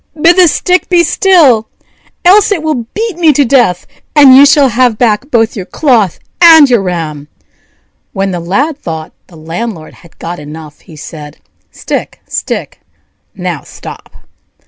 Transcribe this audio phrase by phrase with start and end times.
[0.19, 1.69] bid the stick be still,
[2.25, 3.85] else it will beat me to death,
[4.15, 7.27] and you shall have back both your cloth and your ram."
[8.11, 11.37] When the Lad thought the landlord had got enough, he said:
[11.69, 12.81] "Stick, stick!
[13.35, 14.11] now stop!"